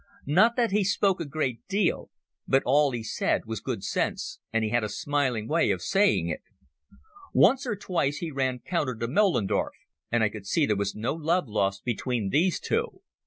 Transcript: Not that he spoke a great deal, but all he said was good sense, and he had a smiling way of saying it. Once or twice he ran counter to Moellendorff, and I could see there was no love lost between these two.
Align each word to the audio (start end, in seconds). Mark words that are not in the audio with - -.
Not 0.25 0.55
that 0.55 0.71
he 0.71 0.83
spoke 0.83 1.21
a 1.21 1.25
great 1.25 1.59
deal, 1.67 2.09
but 2.47 2.63
all 2.65 2.89
he 2.89 3.03
said 3.03 3.45
was 3.45 3.61
good 3.61 3.83
sense, 3.83 4.39
and 4.51 4.63
he 4.63 4.71
had 4.71 4.83
a 4.83 4.89
smiling 4.89 5.47
way 5.47 5.69
of 5.69 5.83
saying 5.83 6.27
it. 6.27 6.41
Once 7.35 7.67
or 7.67 7.75
twice 7.75 8.17
he 8.17 8.31
ran 8.31 8.57
counter 8.65 8.95
to 8.95 9.07
Moellendorff, 9.07 9.75
and 10.11 10.23
I 10.23 10.29
could 10.29 10.47
see 10.47 10.65
there 10.65 10.75
was 10.75 10.95
no 10.95 11.13
love 11.13 11.47
lost 11.47 11.83
between 11.85 12.29
these 12.29 12.59
two. 12.59 13.01